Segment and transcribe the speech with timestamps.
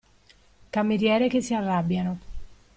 [0.71, 2.17] Cameriere che si arrabbiano.